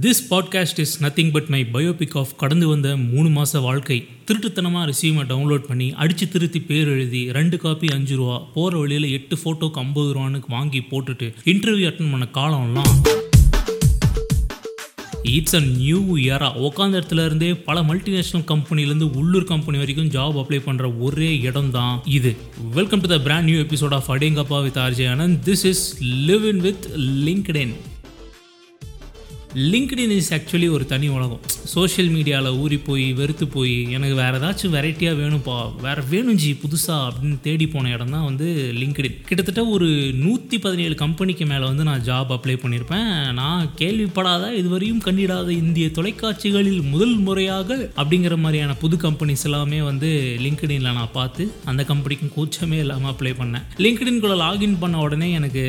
[0.00, 4.06] This podcast is nothing but my biopic of கடந்து வந்த மூணு மாத வாழ்க்கை.
[4.26, 9.36] திருட்டுத்தனமாக ரிசீமை டவுன்லோட் பண்ணி அடித்து திருத்தி பேர் எழுதி ரெண்டு காப்பி அஞ்சு ரூபா போகிற வழியில் எட்டு
[9.36, 12.96] ஃபோட்டோக்கு ஐம்பது ரூபான்னு வாங்கி போட்டுட்டு இன்டர்வியூ அட்டன் பண்ண காலம்லாம்.
[15.22, 20.60] இட்ஸ் அ நியூ இயரா உட்காந்த இடத்துல இருந்தே பல மல்டிநேஷ்னல் கம்பெனிலேருந்து உள்ளூர் கம்பெனி வரைக்கும் ஜாப் அப்ளை
[20.66, 22.36] பண்ணுற ஒரே இடம் தான் இது.
[22.72, 26.60] Welcome to the brand new episode of Adengappa with RJ Anand this is live in
[26.60, 27.72] with LinkedIn
[29.56, 31.40] LinkedIn is actually ஒரு தனி உலகம்.
[31.72, 37.08] சோஷியல் மீடியாவில் ஊறி போய் வெறுத்து போய் எனக்கு வேறு ஏதாச்சும் வெரைட்டியாக வேணும்ப்பா வேறு வேணும் ஜி புதுசாக
[37.08, 42.00] அப்படின்னு தேடி போன இடம் தான் வந்து லிங்க்டின் கிட்டத்தட்ட ஒரு நூற்றி பதினேழு கம்பெனிக்கு மேலே வந்து நான்
[42.00, 49.44] ஜாப் அப்ளை பண்ணியிருப்பேன் நான் கேள்விப்படாத இதுவரையும் கண்டிடாத இந்திய தொலைக்காட்சிகளில் முதல் முறையாக அப்படிங்கிற மாதிரியான புது கம்பெனிஸ்
[49.44, 53.66] எல்லாமே வந்து லிங்க்டினில் நான் பார்த்து அந்த கம்பெனிக்கும் கூச்சமே இல்லாமல் அப்ளை பண்ணேன்.
[53.78, 55.62] லிங்க்டின்குள்ளே லாகின் பண்ண உடனே எனக்கு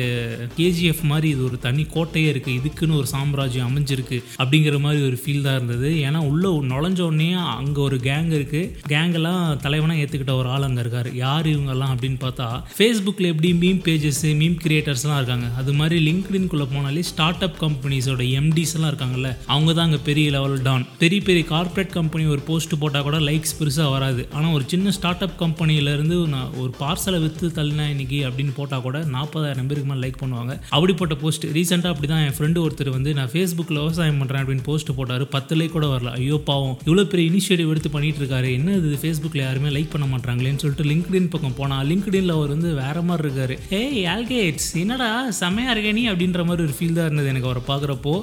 [0.56, 5.44] கேஜிஎஃப் மாதிரி இது ஒரு தனி கோட்டையே இருக்குது இதுக்குன்னு ஒரு சாம்ராஜ்யம் அமைஞ்சிருக்கு அப்படிங்கிற மாதிரி ஒரு ஃபீல்
[5.48, 5.90] தான் இருந்தது.
[6.06, 7.28] ஏன்னா உள்ளே நுழைஞ்ச உடனே
[7.58, 11.08] அங்கே ஒரு கேங் இருக்குது கேங்கெல்லாம் தலைவனாக ஏற்றுக்கிட்ட ஒரு ஆள் அங்கே இருக்கார்.
[11.24, 15.46] யார் இவங்கெல்லாம் அப்படின்னு பார்த்தா ஃபேஸ்புக்கில் எப்படி மீம் பேஜஸ் மீம் கிரியேட்டர்ஸ்லாம் இருக்காங்க.
[15.60, 20.56] அது மாதிரி லிங்க்டின்குள்ளே போனாலே ஸ்டார்ட் அப் கம்பெனிஸோட எம்டிஸ் எல்லாம் இருக்காங்கல்ல அவங்க தான் அங்கே பெரிய லெவல்
[20.68, 24.22] டான் பெரிய பெரிய கார்ப்பரேட் கம்பெனி ஒரு போஸ்ட் போட்டால் கூட லைக்ஸ் பெருசாக வராது.
[24.36, 28.98] ஆனால் ஒரு சின்ன ஸ்டார்ட் அப் கம்பெனியிலேருந்து நான் ஒரு பார்சலை விற்று தள்ளினா இன்னைக்கு அப்படின்னு போட்டால் கூட
[29.16, 30.52] நாற்பதாயிரம் பேருக்கு மேலே லைக் பண்ணுவாங்க.
[30.76, 33.30] அப்படிப்பட்ட போஸ்ட் ரீசெண்டாக அப்படி தான் என் ஃப்ரெண்டு ஒருத்தர் வந்து நான்
[33.64, 35.24] ஃபேஸ்புக்கில் விவசாயம் பண்ணுறேன் அப்படின்னு போஸ்ட் போட்டார்.
[35.34, 36.10] பத்துலேயே கூட வரல.
[36.18, 36.74] ஐயோ பாவம்.
[36.86, 38.90] இவ்வளோ பெரிய இனிஷியேட்டிவ் எடுத்து பண்ணிட்டு இருக்காரு என்ன இது?
[39.02, 43.54] ஃபேஸ்புக்கில் யாருமே லைக் பண்ண மாட்டாங்களேன்னு சொல்லிட்டு லிங்க்டின் பக்கம் போனால் லிங்க்டின்ல அவர் வந்து வேற மாதிரி இருக்காரு.
[43.78, 45.08] ஏய் ஆல்கேட்ஸ் என்னடா?
[45.40, 46.04] செமையா இருக்கே நீ?
[46.12, 48.14] அப்படின்ற மாதிரி ஒரு ஃபீல் தான் இருந்தது எனக்கு அவரை பார்க்குறப்போ.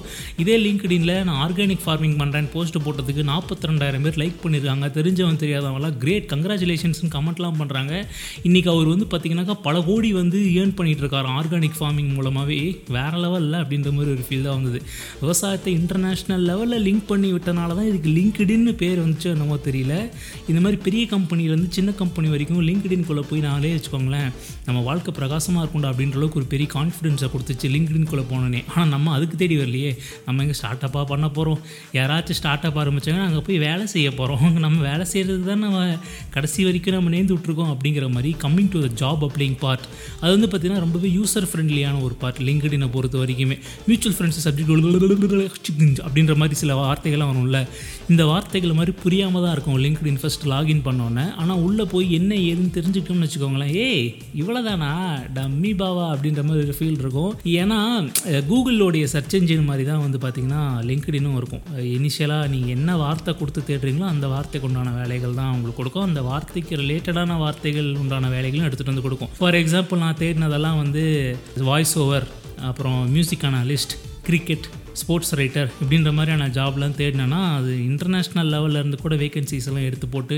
[0.43, 5.97] இதே லிங்க்டின்ல நான் ஆர்கானிக் ஃபார்மிங் பண்ணுறேன்னு போஸ்ட் போட்டதுக்கு நாற்பத்தி ரெண்டாயிரம் பேர் லைக் பண்ணியிருக்காங்க தெரிஞ்சவன் தெரியாதவங்களாம்
[6.05, 7.93] கிரேட் கங்க்ராச்சுலேஷன்ஸ்னு கமெண்ட்லாம் பண்ணுறாங்க
[8.49, 12.59] இன்றைக்கி அவர் வந்து பார்த்தீங்கன்னாக்கா பல கோடி வந்து ஏர்ன் பண்ணிட்டு இருக்காரு ஆர்கானிக் ஃபார்மிங் மூலமாகவே
[12.97, 14.79] வேற லெவலில் அப்படின்ற மாதிரி ஒரு ஃபீல் தான் வந்தது.
[15.31, 19.93] விவசாயத்தை இன்டர்நேஷ்னல் லெவலில் லிங்க் பண்ணி விட்டனால தான் இதுக்கு லிங்க்டின்னு பேர் வந்துச்சு என்னமோ தெரியல.
[20.49, 24.27] இந்த மாதிரி பெரிய கம்பெனிலேருந்து சின்ன கம்பெனி வரைக்கும் லிங்க்டின்குள்ளே போய் நாங்களே வச்சுக்கோங்களேன்.
[24.67, 29.37] நம்ம வாழ்க்கை பிரகாசமாக இருக்கும்டா அப்படின்ற அளவுக்கு ஒரு பெரிய கான்ஃபிடென்ஸை கொடுத்துச்சு லிங்க்டின்குள்ளே போனோன்னே ஆனால் நம்ம அதுக்கு
[29.43, 29.91] தேடி வரலையே.
[30.25, 31.61] நம்ம எங்கே ஸ்டார்ட் அப்பாக பண்ண போகிறோம்
[31.99, 35.79] யாராச்சும் ஸ்டார்ட் அப் ஆரம்பிச்சாங்கன்னா அங்கே போய் வேலை செய்ய போகிறோம் நம்ம வேலை செய்கிறது தான் நம்ம
[36.35, 39.87] கடைசி வரைக்கும் நம்ம நேர்ந்து விட்ருக்கோம் அப்படிங்கிற மாதிரி கம்மிங் டு த ஜாப் அப்படிங் பார்ட்
[40.21, 43.59] அது வந்து பார்த்திங்கன்னா ரொம்பவே யூசர் ஃப்ரெண்ட்லியான ஒரு பார்ட் லிங்க்டினை பொறுத்த வரைக்குமே.
[43.89, 44.75] மியூச்சுவல் ஃப்ரெண்ட்ஸ் சப்ஜெக்ட்
[46.05, 47.59] அப்படின்ற மாதிரி சில வார்த்தைகள்லாம் வரும்ல.
[48.11, 49.77] இந்த வார்த்தைகள் மாதிரி புரியாமல் தான் இருக்கும்.
[49.85, 51.25] லிங்க்டின் ஃபஸ்ட் லாகின் பண்ணோன்னே.
[51.41, 53.73] ஆனால் உள்ளே போய் என்ன ஏதுன்னு தெரிஞ்சுக்கணும்னு வச்சுக்கோங்களேன்.
[53.85, 54.05] ஏய்
[54.41, 54.91] இவ்வளோதானா
[55.37, 57.31] டம்மி பாவா அப்படின்ற மாதிரி ஒரு ஃபீல் இருக்கும்.
[57.59, 57.79] ஏன்னா
[58.49, 61.63] கூகுளோடைய சர்ச் என்ஜின் மாதிரி தான் வந்து பார்த்திங்கன்னா லிங்க்டினும் இருக்கும்.
[61.97, 66.07] இனிஷியலாக நீங்கள் என்ன வார்த்தை கொடுத்து தேடுறீங்களோ அந்த வார்த்தைக்கு உண்டான வேலைகள் தான் உங்களுக்கு கொடுக்கும்.
[66.09, 69.33] அந்த வார்த்தைக்கு ரிலேட்டடான வார்த்தைகள் உண்டான வேலைகளும் எடுத்துகிட்டு வந்து கொடுக்கும்.
[69.39, 71.03] ஃபார் எக்ஸாம்பிள் நான் தேடினதெல்லாம் வந்து
[71.71, 72.27] வாய்ஸ் ஓவர்
[72.69, 73.93] அப்புறம் music analyst
[74.27, 74.65] cricket
[74.99, 80.35] sports writer இப்படின்ற மாதிரியான ஜாப்லாம் தேடினேன்னா அது இன்டர்நேஷ்னல் லெவலில் இருந்து கூட வேகன்சிஸ் எல்லாம் எடுத்து போட்டு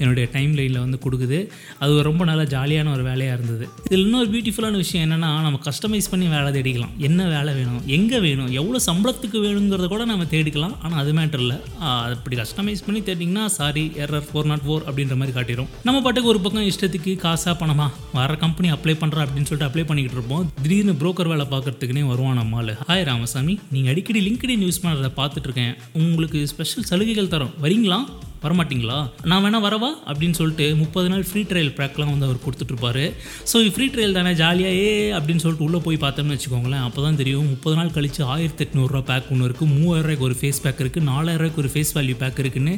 [0.00, 1.38] என்னுடைய டைம் லைனில் வந்து கொடுக்குது.
[1.82, 3.64] அது ஒரு ரொம்ப நல்ல ஜாலியான ஒரு வேலையாக இருந்தது.
[3.88, 6.94] இதில் இன்னொரு பியூட்டிஃபுல்லான விஷயம் என்னென்னா நம்ம கஸ்டமைஸ் பண்ணி வேலை தேடிக்கலாம்.
[7.08, 7.82] என்ன வேலை வேணும்?
[7.96, 8.50] எங்கே வேணும்?
[8.60, 10.76] எவ்வளோ சம்பளத்துக்கு வேணுங்கிறத கூட நம்ம தேடிக்கலாம்.
[10.84, 11.58] ஆனால் அது மேட்டர் இல்லை.
[12.16, 16.42] அப்படி கஸ்டமைஸ் பண்ணி தேடிங்கன்னா sorry error four not four அப்படின்ற மாதிரி காட்டிடும் நம்ம பாட்டுக்கு ஒரு
[16.46, 17.88] பக்கம் இஷ்டத்துக்கு காசாக பணமா?
[18.18, 20.46] வர கம்பெனி அப்ளை பண்ணுறா அப்படின்னு சொல்லிட்டு அப்ளை பண்ணிக்கிட்டு இருப்போம்.
[20.62, 23.56] திடீர்னு ப்ரோக்கர் வேலை பார்க்கறதுக்குனே வருவான் நம்மால் ஹாய் ராமசாமி.
[23.74, 27.56] நீங்கள் அடிக்கடி லிங்க்டின் யூஸ் பண்ணுறத பார்த்துட்ருக்கேன் உங்களுக்கு ஸ்பெஷல் சலுகைகள் தரோம்.
[27.62, 27.98] வரீங்களா?
[28.44, 28.96] வரமாட்டிங்களா?
[29.30, 29.90] நான் வேணால் வரவா?
[30.08, 33.04] அப்படின்னு சொல்லிட்டு முப்பது நாள் ஃப்ரீ ட்ரையல் பேக்லாம் வந்து அவர் கொடுத்துட்ருப்பாரு.
[33.50, 37.46] ஸோ ஃப்ரீ ட்ரையல் தானே ஜாலியாக ஏ அப்படின்னு சொல்லிட்டு உள்ளே போய் பார்த்தோம்னு வச்சுக்கோங்களேன் அப்போ தான் தெரியும்
[37.52, 41.70] முப்பது நாள் கழிச்சு ஆயிரத்தி எட்நூறுரூவா பேக் ஒன்று இருக்குது மூவாயிரரூவாய்க்கு ஒரு ஃபேஸ் பேக் இருக்குது நாலாயிரரூவாய்க்கு ஒரு
[41.74, 42.74] ஃபேஸ் வேல்யூ பேக் இருக்குன்னு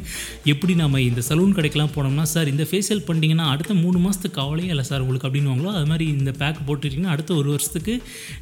[0.53, 4.85] எப்படி நம்ம இந்த சலூன் கடைக்கெலாம் போனோம்னா சார் இந்த ஃபேஷியல் பண்ணிட்டீங்கன்னா அடுத்த மூணு மாதத்துக்கு கவலையே இல்லை
[4.91, 7.97] சார் உங்களுக்கு அப்படின்வாங்களோ அது மாதிரி இந்த பேக் போட்டுட்டிங்கன்னா அடுத்த ஒரு வருஷத்துக்கு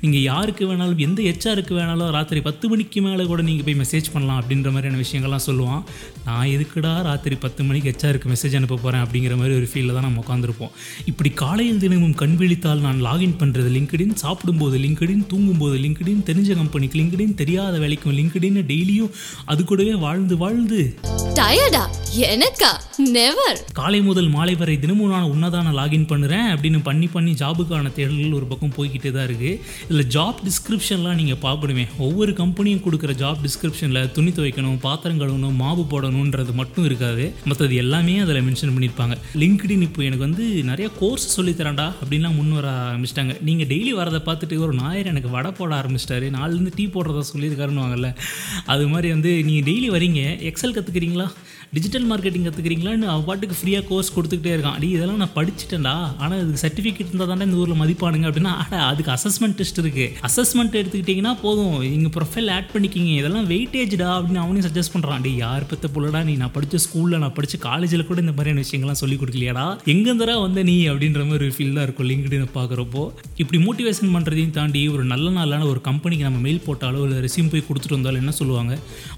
[0.05, 4.41] நீங்கள் யாருக்கு வேணாலும் எந்த ஹெச்ஆருக்கு வேணாலும் ராத்திரி பத்து மணிக்கு மேலே கூட நீங்கள் போய் மெசேஜ் பண்ணலாம்
[4.43, 5.83] அப்படின்ற மாதிரியான விஷயங்கள்லாம் சொல்லுவான்.
[6.29, 10.23] நான் எதுக்குடா ராத்திரி பத்து மணிக்கு ஹெச்ஆருக்கு மெசேஜ் அனுப்ப போகிறேன் அப்படிங்கிற மாதிரி ஒரு ஃபீலில் தான் நம்ம
[10.23, 10.73] உட்காந்துருப்போம்
[11.05, 16.99] இப்படி காலையில் தினமும் கண் விழித்தால் நான் லாகின் பண்ணுறது லிங்க்டின் சாப்பிடும்போது லிங்க்டின் தூங்கும்போது லிங்க்டின் தெரிஞ்ச கம்பெனிக்கு
[16.99, 19.13] லிங்க்டின் தெரியாத வேலைக்கும் லிங்க்டின் டெய்லியும்
[19.45, 20.81] அது கூடவே வாழ்ந்து வாழ்ந்து.
[21.37, 21.85] டயர்டா
[22.27, 22.71] எனக்கா?
[23.15, 28.33] நெவர் காலை முதல் மாலை வரை தினமும் நான் உன்னதான லாகின் பண்ணுறேன் அப்படின்னு பண்ணி பண்ணி ஜாபுக்கான தேடல்கள்
[28.33, 29.53] ஒரு பக்கம் போய்கிட்டே தான் இருக்குது
[29.85, 31.85] இதில் ஜாப் டிஸ்கிரிப்ஷன்லாம் நீங்கள் பார்க்கணுமே.
[31.99, 37.27] ஒவ்வொரு கம்பெனியும் கொடுக்குற ஜாப் டிஸ்கிரிப்ஷனில் துணி துவைக்கணும் பாத்திரம் கழுவணும் மாவு போடணுன்றது மட்டும் இருக்காது இருக்காது.
[37.51, 42.69] மற்றது எல்லாமே அதில் மென்ஷன் பண்ணியிருப்பாங்க லிங்க்டின் இப்போ எனக்கு வந்து நிறைய கோர்ஸ் சொல்லித்தரேன்டா அப்படின்லாம் முன் வர
[42.91, 43.35] ஆரம்பிச்சிட்டாங்க.
[43.49, 46.29] நீங்கள் டெய்லி வரதை பார்த்துட்டு ஒரு ஞாயிறு எனக்கு வடை போட ஆரம்பிச்சிட்டாரு.
[46.39, 48.13] நாலுலேருந்து டீ போடுறதா சொல்லியிருக்காருன்னு
[48.75, 50.23] அது மாதிரி வந்து நீங்கள் டெய்லி வரீங்க.
[50.51, 51.29] எக்ஸல் கற்றுக்குறீங்களா
[51.77, 54.77] டிஜிட்டல் மார்க்கெட்டிங் கற்றுக்குறீங்களான்னு அவ பாட்டுக்கு ஃப்ரீயாக கோர்ஸ் கொடுத்துக்கிட்டே இருக்கான்.
[54.79, 55.95] அடி இதெல்லாம் நான் படிச்சுட்டேன்டா.
[56.23, 60.79] ஆனால் இதுக்கு சர்டிஃபிகேட் இருந்தால் தானே இந்த ஊரில் மதிப்பானுங்க அப்படின்னா ஆட அதுக்கு அசஸ்மெண்ட் டெஸ்ட் இருக்குது அசஸ்மெண்ட்
[60.81, 61.75] எடுத்துக்கிட்டிங்கன்னா போதும்.
[61.95, 63.13] நீங்கள் ப்ரொஃபைல் ஆட் பண்ணிக்கிங்க.
[63.21, 66.37] இதெல்லாம் வெயிட்டேஜ்டா அப்படின்னு அவனையும் சஜஸ்ட் பண்ணுறான் டே யார் பற்ற புள்ளடா நீ?
[66.43, 69.65] நான் படித்த ஸ்கூலில் நான் படித்த காலேஜில் கூட இந்த மாதிரியான விஷயங்கள்லாம் சொல்லி கொடுக்கலையாடா?
[69.93, 73.03] எங்கேருந்தரா வந்த நீ அப்படின்ற மாதிரி ஒரு ஃபீல் தான் இருக்கும் லிங்க்டினை பார்க்குறப்போ.
[73.43, 77.65] இப்படி மோட்டிவேஷன் பண்ணுறதையும் தாண்டி ஒரு நல்ல நாளான ஒரு கம்பெனிக்கு நம்ம மெயில் போட்டாலோ இல்லை ரெசியூம் போய்
[77.69, 78.75] கொடுத்துட்டு வந்தாலும் என்ன சொல்லுவாங்க?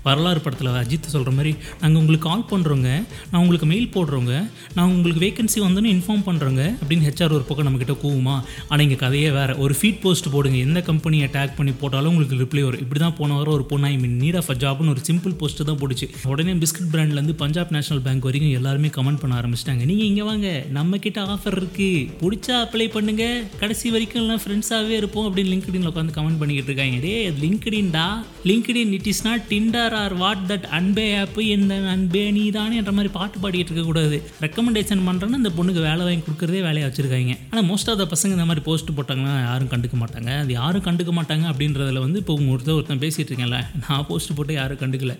[0.06, 1.52] வரலாறு படத்தில் அஜித் சொல்கிற மாதிரி
[1.82, 2.88] நாங்கள் உங்களுக்கு கால் பண்ணுறோங்க
[3.30, 4.32] நான் உங்களுக்கு மெயில் போடுறோங்க.
[4.78, 8.38] நான் உங்களுக்கு வேகன்சி வந்தோன்னு இன்ஃபார்ம் பண்ணுறோங்க அப்படின்னு ஹெச்ஆர் ஒரு பக்கம் நம்மக்கிட்ட கூவுமா?
[8.70, 9.56] ஆனால் இங்கே கதையே வேறு.
[9.66, 10.58] ஒரு ஃபீட் போஸ்ட் போடுங்க.
[10.68, 12.82] எந்த கம்பெனியை டேக் பண்ணி போட்டாலும் உங்களுக்கு ரிப்ளை வரும்.
[12.86, 15.68] இப்படி தான் போன வாரம் ஒரு பொண்ணு ஐ மீன் நீட் ஆஃப் அ ஜாப்னு ஒரு சிம்பிள் போஸ்ட்டு
[15.70, 16.08] தான் போட்டுச்சு.
[16.32, 19.82] உடனே பிஸ்கட் பிராண்ட்லேருந்து பஞ்சாப் பஞ்சாப் நேஷனல் பேங்க் வரைக்கும் எல்லாருமே கமெண்ட் பண்ண ஆரம்பிச்சிட்டாங்க.
[19.90, 23.24] நீங்கள் இங்கே வாங்க நம்ம கிட்ட ஆஃபர் இருக்குது பிடிச்சா அப்ளை பண்ணுங்க.
[23.60, 26.96] கடைசி வரைக்கும் எல்லாம் ஃப்ரெண்ட்ஸாகவே இருப்போம் அப்படின்னு லிங்க்டின்ல உட்காந்து கமெண்ட் பண்ணிக்கிட்டு இருக்காங்க.
[27.04, 28.04] டே அது லிங்க்டின்டா
[28.50, 32.94] LinkedIn it is not Tinder or what that அன்பே ஆப் இந்த அன்பே நீ தானே என்ற
[32.98, 37.38] மாதிரி பாட்டு பாடிக்கிட்டு இருக்கக்கூடாது ரெக்கமெண்டேஷன் பண்ணுறேன்னு அந்த பொண்ணுக்கு வேலை வாங்கி கொடுக்குறதே வேலையாக வச்சிருக்காங்க.
[37.50, 40.30] ஆனால் மோஸ்ட் ஆஃப் த பசங்க இந்த மாதிரி போஸ்ட் போட்டாங்கன்னா யாரும் கண்டுக்க மாட்டாங்க.
[40.42, 43.60] அது யாரும் கண்டுக்க மாட்டாங்க அப்படின்றதுல வந்து இப்போ உங்க ஒருத்தர் ஒருத்தன் பேசிகிட்டு இருக்கேன்ல.
[43.86, 45.16] நான் போஸ்ட் போட்டு யாரும் கண்டுக்கல.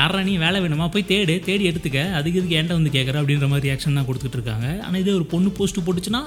[0.00, 0.88] யாரா நீ வேலை வேணுமா?
[0.96, 1.34] போய் தேடு.
[1.48, 2.00] தேடி எடுத்துக்க.
[2.18, 4.66] அதுக்கு இதுக்கு ஏன்டா வந்து கேட்குற அப்படின்ற மாதிரி ரியாக்ஷன் தான் கொடுத்துட்டு இருக்காங்க.
[4.86, 6.22] ஆனால் இதே ஒரு பொண்ணு போஸ்ட்டு போட்டுச்சுன்னா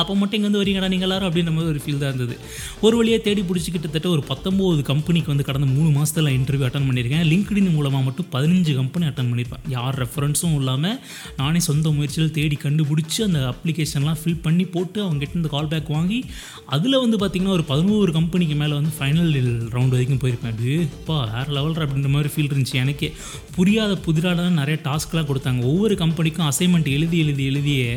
[0.00, 2.36] அப்போ மட்டும் இங்கே வந்து வரீங்கடா நீங்கள் எல்லாரும் அப்படின்ற மாதிரி ஒரு ஃபீல் தான் இருந்தது.
[2.86, 7.24] ஒரு வழியாக தேடி பிடிச்சி கிட்டத்தட்ட ஒரு பத்தொம்போது கம்பெனிக்கு வந்து கடந்த மூணு மாதத்தில் இன்டர்வியூ அட்டன் பண்ணியிருக்கேன்.
[7.32, 9.64] லிங்க்டின் மூலமாக மட்டும் பதினஞ்சு கம்பெனி அட்டன் பண்ணியிருப்பேன்.
[9.76, 10.96] யார் ரெஃபரன்ஸும் இல்லாமல்
[11.40, 16.18] நானே சொந்த முயற்சியில் தேடி கண்டுபிடிச்சி அந்த அப்ளிகேஷன்லாம் ஃபில் பண்ணி போட்டு அவங்ககிட்ட இருந்து கால் பேக் வாங்கி
[16.76, 19.32] அதில் வந்து பார்த்திங்கன்னா ஒரு பதினோரு கம்பெனிக்கு மேலே வந்து ஃபைனல்
[19.74, 20.54] ரவுண்ட் வரைக்கும் போயிருப்பேன்.
[20.56, 23.10] அது இப்போ வேறு லெவலில் அப்படின்ற மாதிரி ஃபீல் இருந்துச்சு எனக்கே.
[23.56, 25.60] புரியாத புதிரால தான் நிறைய டாஸ்க்லாம் கொடுத்தாங்க.
[25.70, 27.92] ஒவ்வொரு கம்பெனிக்கும் அசைன்மெண்ட் எழுதி எழுதி எழுதியே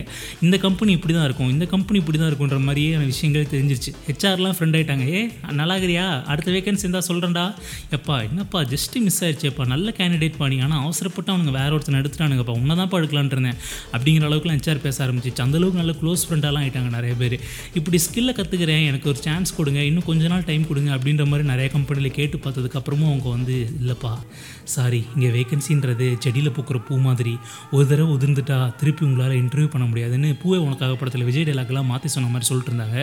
[0.46, 3.92] இந்த கம்பெனி இப்படி தான் இருக்கும் இந்த கம்பெனி இப்படி தான் இருக்குன்ற மாதிரியே விஷயங்கள் தெரிஞ்சிருச்சு.
[4.08, 5.20] ஹெச்ஆர்லாம் ஃப்ரெண்ட் ஆகிட்டாங்க ஏ
[5.60, 6.06] நல்லாகிறியா?
[6.32, 7.46] அடுத்த வேகன்சி இருந்தால் சொல்கிறேன்டா
[7.98, 9.66] எப்பா என்னப்பா ஜஸ்ட் மிஸ் ஆயிடுச்சேப்பா.
[9.74, 12.56] நல்ல கேண்டிடேட் பண்ணி ஆனால் அவசரப்பட்டு அவனுங்க வேற ஒருத்தன் எடுத்துட்டானுங்கப்பா.
[12.62, 13.60] உன்னை தான்ப்பா எடுக்கலான்ட்டு இருந்தேன்.
[13.96, 15.44] அப்படிங்கிற அளவுக்குலாம் ஹெச்ஆர் பேச ஆரம்பிச்சிச்சு.
[15.48, 17.38] அந்த அளவுக்கு நல்ல க்ளோஸ் ஃப்ரெண்டாலாம் ஆகிட்டாங்க நிறைய பேர்.
[17.82, 19.80] இப்படி ஸ்கில்லை கற்றுக்கிறேன் எனக்கு ஒரு சான்ஸ் கொடுங்க.
[19.92, 20.92] இன்னும் கொஞ்ச நாள் டைம் கொடுங்க.
[20.98, 24.16] அப்படின்ற மாதிரி நிறைய கம்பெனியில் கேட்டு பார்த்ததுக்கப்புறமும் அவங்க வந்து இல்லைப்பா
[24.76, 27.32] சாரி இங்கே வேகன்சின்றது செடியில் பூக்கிற பூ மாதிரி
[27.76, 32.30] ஒரு தடவை உதிர்ந்துட்டா திருப்பி உங்களால் இன்டர்வியூ பண்ண முடியாதுன்னு பூவே உனக்காக படத்தில் விஜய் டைலாக்லாம் மாற்றி சொன்ன
[32.34, 32.98] மாதிரி சொல்லிட்டு இருந்தாங்க.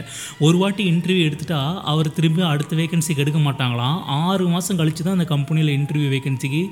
[0.46, 1.60] ஒரு வாட்டி இன்டர்வியூ எடுத்துட்டா
[1.92, 3.98] அவர் திரும்பி அடுத்த வேகன்சிக்கு எடுக்க மாட்டாங்களாம்.
[4.26, 6.62] ஆறு மாதம் கழித்து தான் அந்த கம்பெனியில் இன்டர்வியூ வேகன்சிக்கு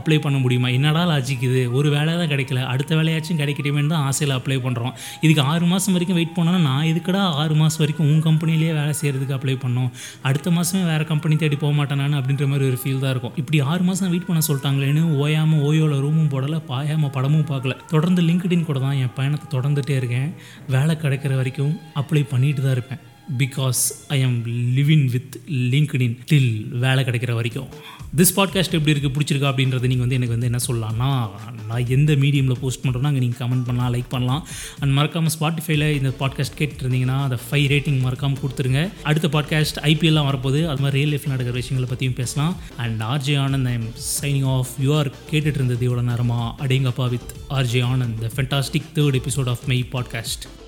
[0.00, 0.68] அப்ளை பண்ண முடியுமா?
[0.78, 1.62] என்னடா லாஜிக் இது?
[1.78, 2.62] ஒரு வேலை தான் கிடைக்கல.
[2.72, 4.92] அடுத்த வேலையாச்சும் கிடைக்கட்டுமேனு தான் ஆசையில் அப்ளை பண்ணுறோம்
[5.24, 9.36] இதுக்கு ஆறு மாதம் வரைக்கும் வெயிட் பண்ணோன்னா நான் இதுக்கடா ஆறு மாதம் வரைக்கும் உன் கம்பெனிலேயே வேலை செய்கிறதுக்கு
[9.38, 9.90] அப்ளை பண்ணோம்?
[10.28, 13.34] அடுத்த மாதமே வேறு கம்பெனி தேடி போக மாட்டேனான்னு அப்படின்ற மாதிரி ஒரு ஃபீல் தான் இருக்கும்.
[13.42, 17.76] இப்படி ஆறு மாதம் வெயிட் பண்ண சொல்லிட்டாங்களேன்னு ஓயாமல் ஓயோவில் ரூமும் போடலை பாயாமல் படமும் பார்க்கல.
[17.88, 20.30] தொடர்ந்து லிங்க்டின் கூட தான் என் பயணத்தை தொடர்ந்துட்டே இருக்கேன்.
[20.68, 23.02] வேலை கிடைக்கிற வரைக்கும் அப்ளை பண்ணிட்டு தான் இருப்பேன்.
[23.38, 27.68] Because I am living with LinkedIn till வேலை கிடைக்கிற வரைக்கும்.
[28.16, 31.30] திஸ் பாட்காஸ்ட் எப்படி இருக்குது பிடிச்சிருக்கா அப்படின்றத நீங்கள் வந்து எனக்கு வந்து என்ன சொல்லலாம்னா
[31.66, 34.46] நான் எந்த மீடியமில் போஸ்ட் பண்ணுறோன்னா அங்கே நீங்கள் கமெண்ட் பண்ணலாம் லைக் பண்ணலாம்.
[34.78, 38.90] அண்ட் மறக்காமல் ஸ்பாட்டிஃபைல இந்த பாட்காஸ்ட் கேட்டுருந்தீங்கன்னா அதை ஃபைவ் ரேட்டிங் மறக்காமல் கொடுத்துருங்க.
[39.02, 40.66] அடுத்த பாட்காஸ்ட் ஐபிஎல்லாம் வரப்போகுது.
[40.66, 42.56] அது மாதிரி ரியல் லைஃப்பில் நடக்கிற விஷயங்களை பற்றியும் பேசலாம்.
[42.76, 43.88] And RJ Anand I'm
[44.22, 49.48] signing off you're கேட்டுட்டு இருந்தது இவ்வளோ நேரமாக Adengappa with RJ Anand the fantastic third episode
[49.48, 50.62] of my podcast